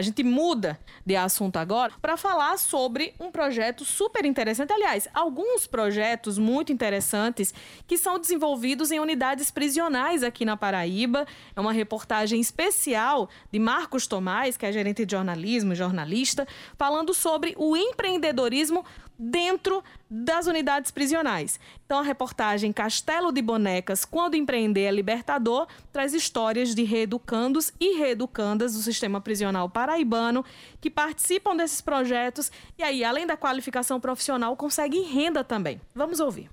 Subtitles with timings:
[0.00, 4.72] A gente muda de assunto agora para falar sobre um projeto super interessante.
[4.72, 7.52] Aliás, alguns projetos muito interessantes
[7.86, 11.26] que são desenvolvidos em unidades prisionais aqui na Paraíba.
[11.54, 16.48] É uma reportagem especial de Marcos Tomás, que é gerente de jornalismo, jornalista,
[16.78, 18.82] falando sobre o empreendedorismo
[19.20, 21.60] dentro das unidades prisionais.
[21.84, 27.98] Então, a reportagem Castelo de Bonecas, Quando Empreender é Libertador, traz histórias de reeducandos e
[27.98, 30.42] reeducandas do sistema prisional paraibano
[30.80, 35.80] que participam desses projetos e aí, além da qualificação profissional, conseguem renda também.
[35.94, 36.48] Vamos ouvir.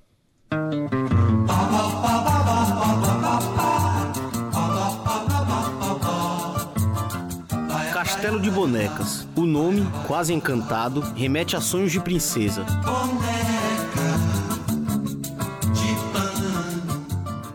[8.17, 9.27] Castelo de Bonecas.
[9.35, 12.65] O nome, quase encantado, remete a sonhos de princesa.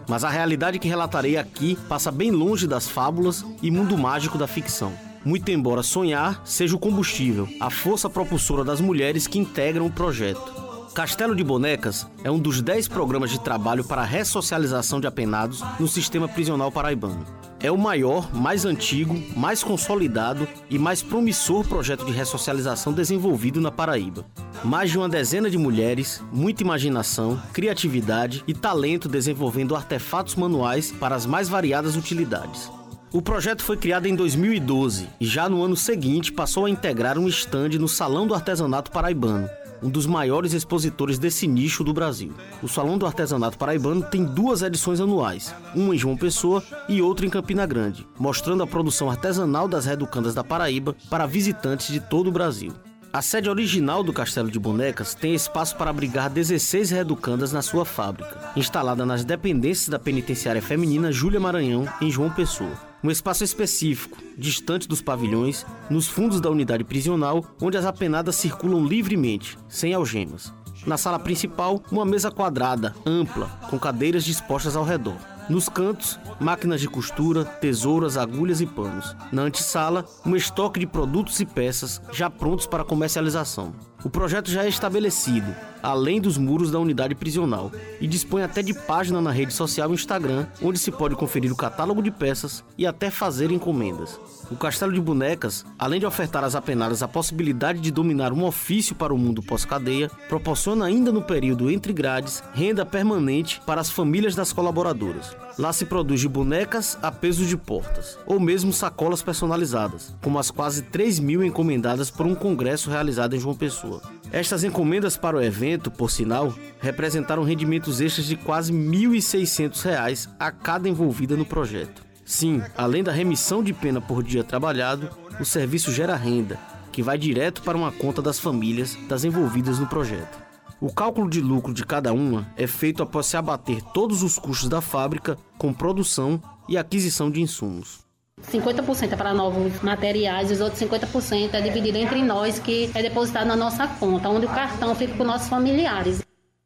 [0.09, 4.47] Mas a realidade que relatarei aqui passa bem longe das fábulas e mundo mágico da
[4.47, 4.93] ficção.
[5.25, 10.62] Muito embora sonhar seja o combustível, a força propulsora das mulheres que integram o projeto.
[10.95, 15.65] Castelo de Bonecas é um dos 10 programas de trabalho para a ressocialização de apenados
[15.81, 17.25] no sistema prisional paraibano.
[17.61, 23.71] É o maior, mais antigo, mais consolidado e mais promissor projeto de ressocialização desenvolvido na
[23.71, 24.27] Paraíba.
[24.63, 31.15] Mais de uma dezena de mulheres, muita imaginação, criatividade e talento desenvolvendo artefatos manuais para
[31.15, 32.71] as mais variadas utilidades.
[33.11, 37.29] O projeto foi criado em 2012 e já no ano seguinte passou a integrar um
[37.29, 39.49] estande no Salão do Artesanato Paraibano,
[39.83, 42.33] um dos maiores expositores desse nicho do Brasil.
[42.63, 47.27] O Salão do Artesanato Paraibano tem duas edições anuais, uma em João Pessoa e outra
[47.27, 52.29] em Campina Grande, mostrando a produção artesanal das reducandas da Paraíba para visitantes de todo
[52.29, 52.73] o Brasil.
[53.13, 57.85] A sede original do Castelo de Bonecas tem espaço para abrigar 16 reeducandas na sua
[57.85, 64.17] fábrica, instalada nas dependências da penitenciária feminina Júlia Maranhão, em João Pessoa um espaço específico,
[64.39, 70.53] distante dos pavilhões, nos fundos da unidade prisional, onde as apenadas circulam livremente, sem algemas.
[70.87, 75.17] Na sala principal, uma mesa quadrada, ampla, com cadeiras dispostas ao redor.
[75.49, 79.15] Nos cantos, máquinas de costura, tesouras, agulhas e panos.
[79.33, 83.75] Na antessala, um estoque de produtos e peças já prontos para comercialização.
[84.05, 88.73] O projeto já é estabelecido, além dos muros da unidade prisional, e dispõe até de
[88.73, 93.11] página na rede social Instagram, onde se pode conferir o catálogo de peças e até
[93.11, 94.19] fazer encomendas.
[94.51, 98.95] O Castelo de Bonecas, além de ofertar às apenadas a possibilidade de dominar um ofício
[98.95, 104.35] para o mundo pós-cadeia, proporciona ainda no período entre grades renda permanente para as famílias
[104.35, 105.35] das colaboradoras.
[105.59, 110.51] Lá se produz de bonecas a peso de portas, ou mesmo sacolas personalizadas, como as
[110.51, 114.03] quase 3 mil encomendadas por um congresso realizado em João Pessoa.
[114.33, 120.51] Estas encomendas para o evento, por sinal, representaram rendimentos extras de quase R$ 1.600 a
[120.51, 122.03] cada envolvida no projeto.
[122.25, 126.59] Sim, além da remissão de pena por dia trabalhado, o serviço gera renda,
[126.91, 130.41] que vai direto para uma conta das famílias das envolvidas no projeto.
[130.81, 134.69] O cálculo de lucro de cada uma é feito após se abater todos os custos
[134.69, 138.02] da fábrica com produção e aquisição de insumos.
[138.51, 143.47] 50% é para novos materiais os outros 50% é dividido entre nós, que é depositado
[143.47, 146.23] na nossa conta, onde o cartão fica com nossos familiares.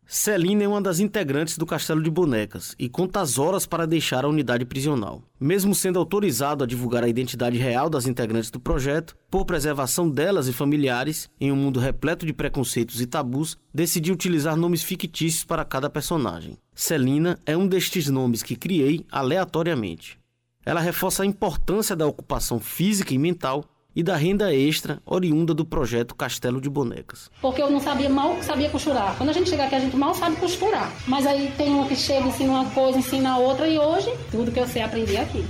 [0.09, 4.25] Celina é uma das integrantes do Castelo de Bonecas e conta as horas para deixar
[4.25, 5.20] a unidade prisional.
[5.38, 10.47] Mesmo sendo autorizado a divulgar a identidade real das integrantes do projeto, por preservação delas
[10.47, 15.64] e familiares, em um mundo repleto de preconceitos e tabus, decidi utilizar nomes fictícios para
[15.64, 16.56] cada personagem.
[16.72, 20.20] Celina é um destes nomes que criei aleatoriamente.
[20.66, 25.65] Ela reforça a importância da ocupação física e mental e da renda extra oriunda do
[25.65, 27.31] projeto Castelo de Bonecas.
[27.41, 29.16] Porque eu não sabia, mal sabia costurar.
[29.16, 30.93] Quando a gente chega aqui, a gente mal sabe costurar.
[31.06, 34.59] Mas aí tem um que chega, ensina uma coisa, ensina outra, e hoje, tudo que
[34.59, 35.47] eu sei aprendi aqui.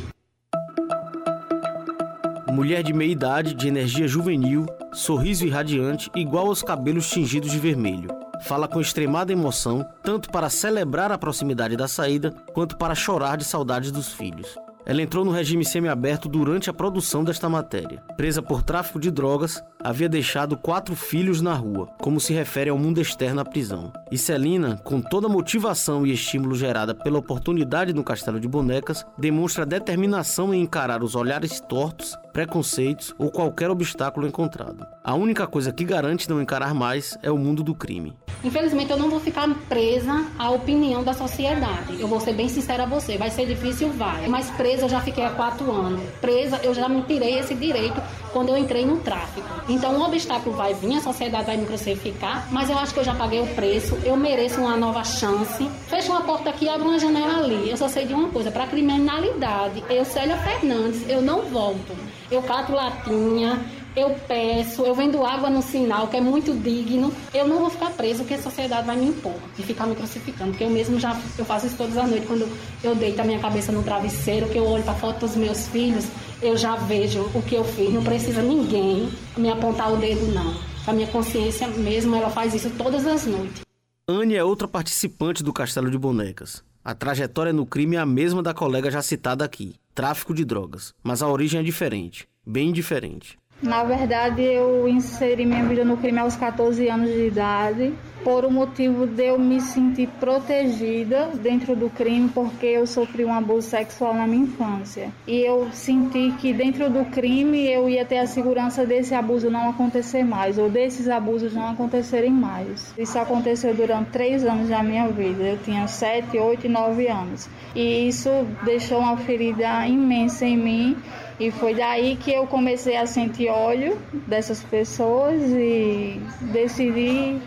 [2.53, 8.09] Mulher de meia idade, de energia juvenil, sorriso irradiante, igual aos cabelos tingidos de vermelho.
[8.43, 13.45] Fala com extremada emoção, tanto para celebrar a proximidade da saída, quanto para chorar de
[13.45, 14.57] saudades dos filhos.
[14.87, 18.01] Ela entrou no regime semiaberto durante a produção desta matéria.
[18.17, 22.77] Presa por tráfico de drogas, havia deixado quatro filhos na rua, como se refere ao
[22.77, 23.93] mundo externo à prisão.
[24.11, 29.07] E Celina, com toda a motivação e estímulo gerada pela oportunidade no Castelo de Bonecas,
[29.17, 34.85] demonstra determinação em encarar os olhares tortos, preconceitos ou qualquer obstáculo encontrado.
[35.05, 38.13] A única coisa que garante não encarar mais é o mundo do crime.
[38.45, 41.99] Infelizmente, eu não vou ficar presa à opinião da sociedade.
[41.99, 43.17] Eu vou ser bem sincera a você.
[43.17, 44.29] Vai ser difícil, vai.
[44.29, 46.03] Mas presa eu já fiquei há quatro anos.
[46.21, 48.01] Presa, eu já me tirei esse direito
[48.37, 49.49] quando eu entrei no tráfico.
[49.67, 53.05] Então, um obstáculo vai vir, a sociedade vai me crucificar, mas eu acho que eu
[53.05, 53.97] já paguei o preço.
[54.05, 55.67] Eu mereço uma nova chance.
[55.89, 57.71] Fecha uma porta aqui, abre uma janela ali.
[57.71, 61.97] Eu só sei de uma coisa: para criminalidade, eu, Célia Fernandes, eu não volto.
[62.31, 63.59] Eu cato latinha,
[63.97, 67.11] eu peço, eu vendo água no sinal, que é muito digno.
[67.33, 70.51] Eu não vou ficar preso, porque a sociedade vai me impor e ficar me crucificando.
[70.51, 72.47] Porque eu mesmo já eu faço isso todas as noites, quando
[72.85, 76.05] eu deito a minha cabeça no travesseiro, que eu olho para foto dos meus filhos,
[76.43, 77.93] eu já vejo o que eu fiz.
[77.93, 80.55] Não precisa ninguém me apontar o dedo, não.
[80.87, 83.63] A minha consciência mesmo, ela faz isso todas as noites.
[84.09, 86.63] Anne é outra participante do Castelo de Bonecas.
[86.85, 90.95] A trajetória no crime é a mesma da colega já citada aqui, tráfico de drogas,
[91.03, 93.37] mas a origem é diferente, bem diferente.
[93.63, 98.51] Na verdade, eu inseri minha vida no crime aos 14 anos de idade, por o
[98.51, 104.13] motivo de eu me sentir protegida dentro do crime, porque eu sofri um abuso sexual
[104.13, 105.11] na minha infância.
[105.27, 109.71] E eu senti que dentro do crime eu ia ter a segurança desse abuso não
[109.71, 112.93] acontecer mais, ou desses abusos não acontecerem mais.
[112.99, 115.43] Isso aconteceu durante três anos da minha vida.
[115.43, 117.49] Eu tinha sete, oito e nove anos.
[117.75, 118.29] E isso
[118.65, 120.97] deixou uma ferida imensa em mim
[121.39, 127.41] e foi daí que eu comecei a sentir ódio dessas pessoas e decidi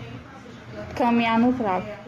[0.95, 1.98] caminhar no tráfico.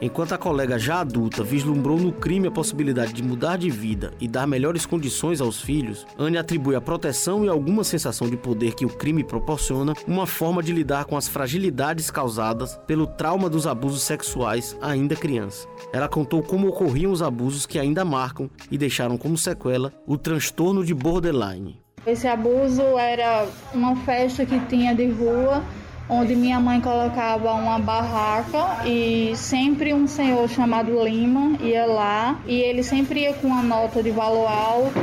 [0.00, 4.26] Enquanto a colega já adulta vislumbrou no crime a possibilidade de mudar de vida e
[4.26, 8.84] dar melhores condições aos filhos, Anne atribui a proteção e alguma sensação de poder que
[8.84, 14.02] o crime proporciona uma forma de lidar com as fragilidades causadas pelo trauma dos abusos
[14.02, 15.66] sexuais ainda criança.
[15.92, 20.84] Ela contou como ocorriam os abusos que ainda marcam e deixaram como sequela o transtorno
[20.84, 21.80] de borderline.
[22.06, 25.62] Esse abuso era uma festa que tinha de rua
[26.08, 32.60] onde minha mãe colocava uma barraca e sempre um senhor chamado Lima ia lá e
[32.60, 35.00] ele sempre ia com uma nota de valor alto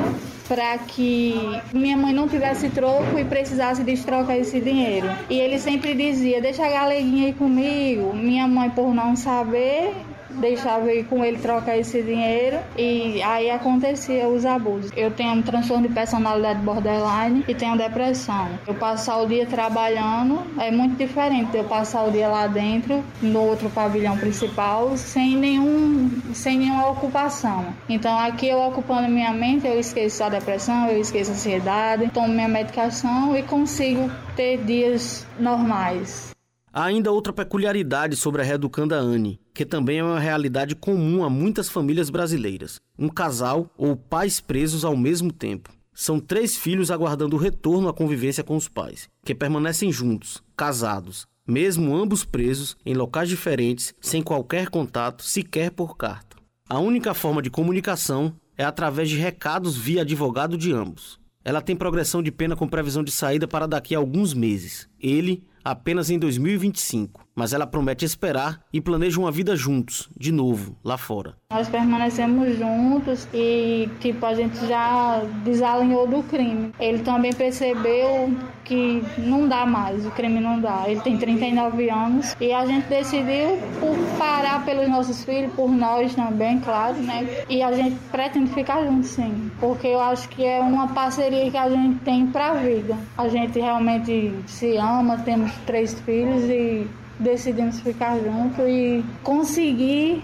[0.47, 1.33] para que
[1.73, 5.09] minha mãe não tivesse troco e precisasse destrocar esse dinheiro.
[5.29, 8.13] E ele sempre dizia: Deixa a galeguinha aí comigo.
[8.13, 9.93] Minha mãe, por não saber,
[10.39, 14.91] deixava ir com ele trocar esse dinheiro e aí acontecia os abusos.
[14.95, 18.49] Eu tenho um transtorno de personalidade borderline e tenho depressão.
[18.67, 23.03] Eu passar o dia trabalhando é muito diferente de eu passar o dia lá dentro,
[23.21, 27.65] no outro pavilhão principal, sem nenhum sem nenhuma ocupação.
[27.89, 32.27] Então aqui eu ocupando minha mente, eu esqueço a depressão, eu esqueço a ansiedade, tomo
[32.29, 36.31] minha medicação e consigo ter dias normais.
[36.73, 41.29] Há ainda outra peculiaridade sobre a reeducanda Anne, que também é uma realidade comum a
[41.29, 45.69] muitas famílias brasileiras: um casal ou pais presos ao mesmo tempo.
[45.93, 51.27] São três filhos aguardando o retorno à convivência com os pais, que permanecem juntos, casados,
[51.45, 56.37] mesmo ambos presos em locais diferentes, sem qualquer contato, sequer por carta.
[56.69, 61.19] A única forma de comunicação é através de recados via advogado de ambos.
[61.43, 64.87] Ela tem progressão de pena com previsão de saída para daqui a alguns meses.
[64.97, 70.75] Ele apenas em 2025, mas ela promete esperar e planeja uma vida juntos, de novo,
[70.83, 71.35] lá fora.
[71.51, 76.71] Nós permanecemos juntos e, tipo, a gente já desalinhou do crime.
[76.79, 78.33] Ele também percebeu
[78.63, 80.83] que não dá mais, o crime não dá.
[80.87, 86.15] Ele tem 39 anos e a gente decidiu por parar pelos nossos filhos, por nós
[86.15, 87.43] também, claro, né?
[87.49, 91.57] E a gente pretende ficar juntos, sim, porque eu acho que é uma parceria que
[91.57, 92.97] a gente tem pra vida.
[93.17, 96.87] A gente realmente se ama, temos três filhos e
[97.21, 100.21] decidimos ficar juntos e conseguir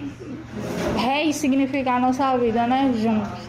[0.96, 3.48] ressignificar a nossa vida, né, juntos.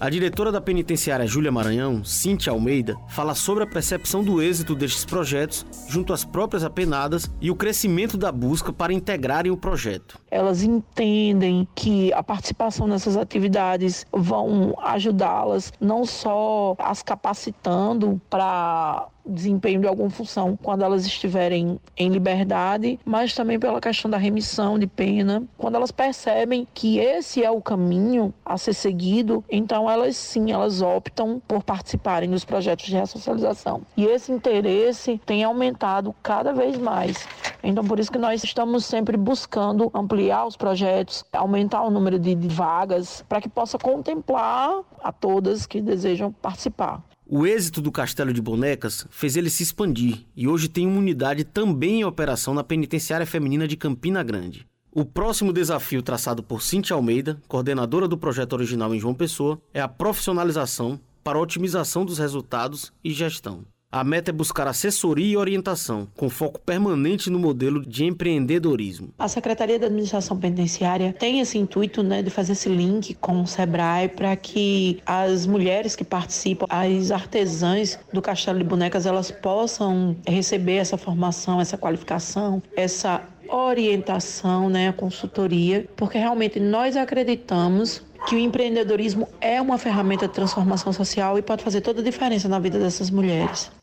[0.00, 5.04] A diretora da penitenciária Júlia Maranhão, Cintia Almeida, fala sobre a percepção do êxito destes
[5.04, 10.16] projetos junto às próprias apenadas e o crescimento da busca para integrarem o projeto.
[10.30, 19.80] Elas entendem que a participação nessas atividades vão ajudá-las não só as capacitando para desempenho
[19.80, 24.86] de alguma função quando elas estiverem em liberdade, mas também pela questão da remissão de
[24.86, 25.42] pena.
[25.56, 30.80] Quando elas percebem que esse é o caminho a ser seguido, então elas sim, elas
[30.82, 33.82] optam por participarem dos projetos de ressocialização.
[33.96, 37.26] E esse interesse tem aumentado cada vez mais.
[37.62, 42.34] Então, por isso que nós estamos sempre buscando ampliar os projetos, aumentar o número de
[42.48, 47.02] vagas, para que possa contemplar a todas que desejam participar.
[47.30, 51.44] O êxito do Castelo de Bonecas fez ele se expandir e hoje tem uma unidade
[51.44, 54.66] também em operação na Penitenciária Feminina de Campina Grande.
[54.90, 59.80] O próximo desafio traçado por Cintia Almeida, coordenadora do projeto original em João Pessoa, é
[59.82, 63.66] a profissionalização para a otimização dos resultados e gestão.
[63.90, 69.14] A meta é buscar assessoria e orientação, com foco permanente no modelo de empreendedorismo.
[69.18, 73.46] A Secretaria da Administração Penitenciária tem esse intuito né, de fazer esse link com o
[73.46, 80.14] SEBRAE para que as mulheres que participam, as artesãs do Castelo de Bonecas, elas possam
[80.26, 88.38] receber essa formação, essa qualificação, essa orientação, né, consultoria, porque realmente nós acreditamos que o
[88.38, 92.78] empreendedorismo é uma ferramenta de transformação social e pode fazer toda a diferença na vida
[92.78, 93.77] dessas mulheres.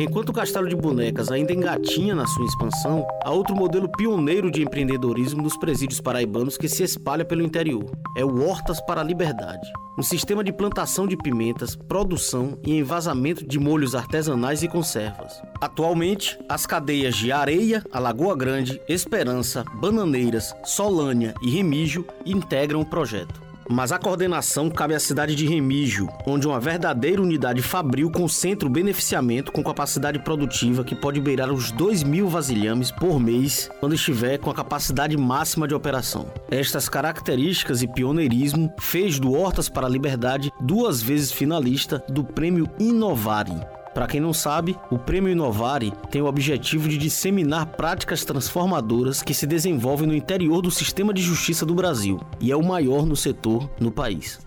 [0.00, 4.62] Enquanto o Castelo de Bonecas ainda engatinha na sua expansão, há outro modelo pioneiro de
[4.62, 7.90] empreendedorismo nos presídios paraibanos que se espalha pelo interior.
[8.16, 13.44] É o Hortas para a Liberdade, um sistema de plantação de pimentas, produção e envasamento
[13.44, 15.42] de molhos artesanais e conservas.
[15.60, 23.47] Atualmente, as cadeias de Areia, Alagoa Grande, Esperança, Bananeiras, Solânia e Remígio integram o projeto.
[23.70, 28.70] Mas a coordenação cabe à cidade de Remígio, onde uma verdadeira unidade fabril concentra o
[28.70, 34.38] beneficiamento com capacidade produtiva que pode beirar os 2 mil vasilhames por mês quando estiver
[34.38, 36.32] com a capacidade máxima de operação.
[36.50, 42.66] Estas características e pioneirismo fez do Hortas para a Liberdade duas vezes finalista do Prêmio
[42.78, 43.52] Inovare,
[43.98, 49.34] para quem não sabe, o Prêmio Inovare tem o objetivo de disseminar práticas transformadoras que
[49.34, 53.16] se desenvolvem no interior do sistema de justiça do Brasil e é o maior no
[53.16, 54.38] setor no país.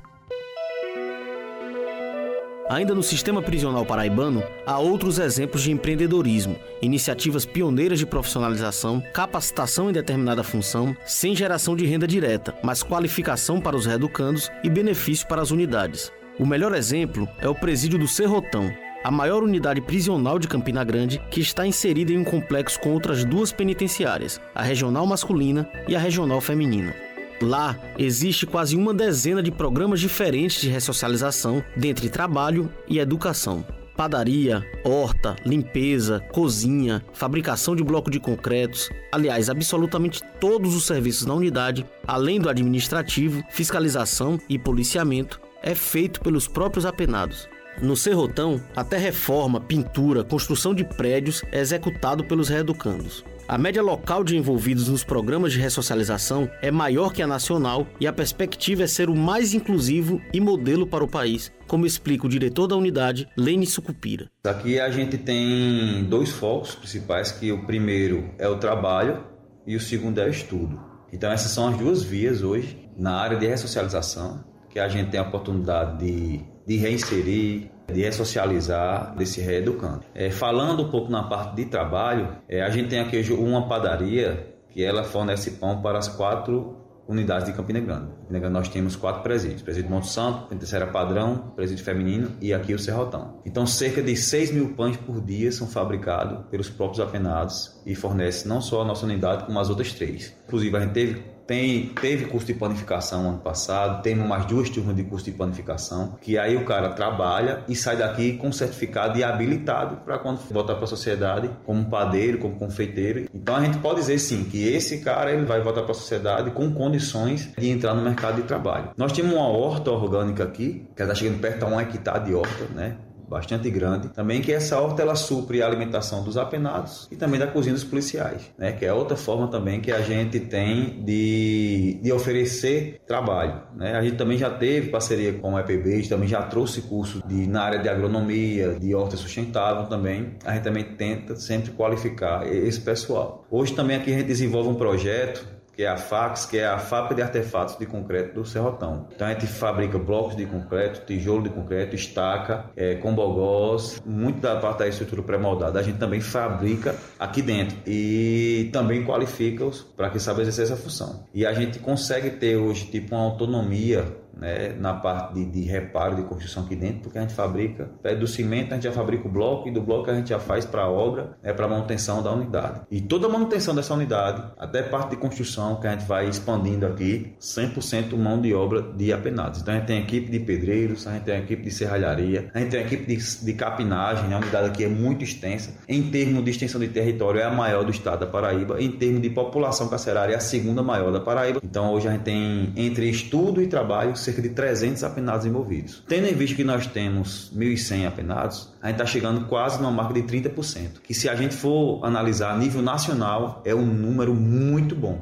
[2.69, 9.89] Ainda no sistema prisional paraibano, há outros exemplos de empreendedorismo, iniciativas pioneiras de profissionalização, capacitação
[9.89, 15.27] em determinada função, sem geração de renda direta, mas qualificação para os reeducandos e benefício
[15.27, 16.09] para as unidades.
[16.39, 18.71] O melhor exemplo é o presídio do Serrotão,
[19.03, 23.23] a maior unidade prisional de Campina Grande, que está inserida em um complexo com outras
[23.25, 26.93] duas penitenciárias, a regional masculina e a regional feminina.
[27.41, 33.65] Lá existe quase uma dezena de programas diferentes de ressocialização, dentre trabalho e educação.
[33.97, 41.33] Padaria, horta, limpeza, cozinha, fabricação de bloco de concretos, aliás, absolutamente todos os serviços na
[41.33, 47.47] unidade, além do administrativo, fiscalização e policiamento, é feito pelos próprios apenados.
[47.79, 53.23] No Serrotão, até reforma, pintura, construção de prédios é executado pelos reeducandos.
[53.47, 58.07] A média local de envolvidos nos programas de ressocialização é maior que a nacional e
[58.07, 62.29] a perspectiva é ser o mais inclusivo e modelo para o país, como explica o
[62.29, 64.29] diretor da unidade, Lene Sucupira.
[64.45, 69.23] Aqui a gente tem dois focos principais, que o primeiro é o trabalho
[69.65, 70.79] e o segundo é o estudo.
[71.11, 75.19] Então essas são as duas vias hoje na área de ressocialização, que a gente tem
[75.19, 80.01] a oportunidade de de reinserir, de ressocializar, de se reeducando.
[80.13, 84.55] É, falando um pouco na parte de trabalho, é, a gente tem aqui uma padaria
[84.69, 88.07] que ela fornece pão para as quatro unidades de Campina Grande.
[88.21, 92.73] Campina Grande nós temos quatro presídios: presídio Monte Santo, Penitenciária Padrão, presídio feminino e aqui
[92.73, 93.41] o Serrotão.
[93.45, 98.47] Então, cerca de 6 mil pães por dia são fabricados pelos próprios apenados e fornece
[98.47, 100.33] não só a nossa unidade, como as outras três.
[100.47, 104.95] Inclusive, a gente teve tem, teve curso de panificação ano passado, temos mais duas turmas
[104.95, 109.23] de curso de panificação, que aí o cara trabalha e sai daqui com certificado e
[109.23, 113.27] habilitado para quando voltar para a sociedade como padeiro, como confeiteiro.
[113.33, 116.51] Então a gente pode dizer sim que esse cara ele vai voltar para a sociedade
[116.51, 118.91] com condições de entrar no mercado de trabalho.
[118.97, 122.65] Nós temos uma horta orgânica aqui, que está chegando perto a um hectare de horta,
[122.73, 122.97] né?
[123.31, 124.09] Bastante grande.
[124.09, 127.85] Também que essa horta ela supre a alimentação dos apenados e também da cozinha dos
[127.85, 128.73] policiais, né?
[128.73, 133.93] Que é outra forma também que a gente tem de, de oferecer trabalho, né?
[133.93, 137.63] A gente também já teve parceria com o EPB, também já trouxe curso de, na
[137.63, 140.35] área de agronomia, de horta sustentável também.
[140.43, 143.45] A gente também tenta sempre qualificar esse pessoal.
[143.49, 146.77] Hoje também aqui a gente desenvolve um projeto que é a FAX, que é a
[146.77, 149.07] Fábrica de Artefatos de Concreto do Serrotão.
[149.15, 154.57] Então a gente fabrica blocos de concreto, tijolo de concreto, estaca, é, combogós, muito da
[154.57, 160.19] parte da estrutura pré-moldada a gente também fabrica aqui dentro e também qualifica-os para que
[160.19, 161.23] saibam exercer essa função.
[161.33, 164.05] E a gente consegue ter hoje tipo uma autonomia
[164.41, 168.27] né, na parte de, de, reparo de construção aqui dentro, porque a gente fabrica, do
[168.27, 170.81] cimento a gente já fabrica o bloco e do bloco a gente já faz para
[170.81, 172.81] a obra, né, para manutenção da unidade.
[172.89, 176.87] E toda a manutenção dessa unidade, até parte de construção que a gente vai expandindo
[176.87, 179.61] aqui, 100% mão de obra de apenados.
[179.61, 182.71] Então a gente tem equipe de pedreiros, a gente tem equipe de serralharia, a gente
[182.71, 185.75] tem equipe de, de capinagem, né, a unidade aqui é muito extensa.
[185.87, 188.81] Em termos de extensão de território, é a maior do estado da Paraíba.
[188.81, 191.61] Em termos de população carcerária, é a segunda maior da Paraíba.
[191.63, 196.03] Então hoje a gente tem entre estudo e trabalho cerca de 300 apenados envolvidos.
[196.07, 200.13] Tendo em vista que nós temos 1.100 apenados, a gente está chegando quase numa marca
[200.13, 204.95] de 30%, que se a gente for analisar a nível nacional, é um número muito
[204.95, 205.19] bom.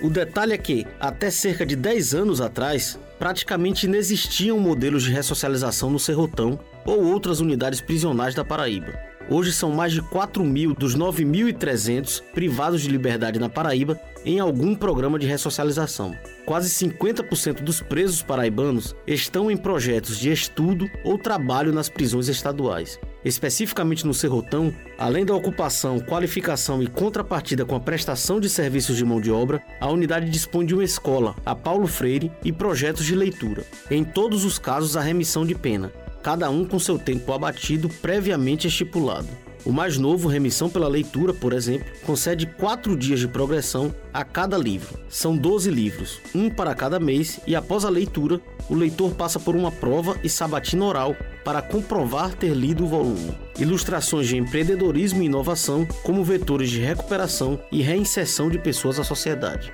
[0.00, 5.90] O detalhe é que, até cerca de 10 anos atrás, praticamente inexistiam modelos de ressocialização
[5.90, 9.07] no Serrotão ou outras unidades prisionais da Paraíba.
[9.30, 14.74] Hoje são mais de 4 mil dos 9.300 privados de liberdade na Paraíba em algum
[14.74, 16.16] programa de ressocialização.
[16.46, 22.98] Quase 50% dos presos paraibanos estão em projetos de estudo ou trabalho nas prisões estaduais.
[23.22, 29.04] Especificamente no Serrotão, além da ocupação, qualificação e contrapartida com a prestação de serviços de
[29.04, 33.14] mão de obra, a unidade dispõe de uma escola, a Paulo Freire, e projetos de
[33.14, 33.62] leitura.
[33.90, 35.92] Em todos os casos, a remissão de pena,
[36.22, 39.28] cada um com seu tempo abatido previamente estipulado.
[39.64, 44.56] O mais novo, Remissão pela Leitura, por exemplo, concede quatro dias de progressão a cada
[44.56, 44.98] livro.
[45.08, 49.56] São 12 livros, um para cada mês, e após a leitura, o leitor passa por
[49.56, 53.32] uma prova e sabatina oral para comprovar ter lido o volume.
[53.58, 59.72] Ilustrações de empreendedorismo e inovação como vetores de recuperação e reinserção de pessoas à sociedade.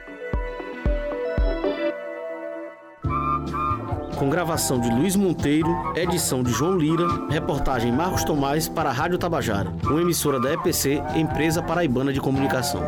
[4.24, 9.18] Com gravação de Luiz Monteiro, edição de João Lira, reportagem Marcos Tomás para a Rádio
[9.18, 12.80] Tabajara, uma emissora da EPC, Empresa Paraibana de Comunicação.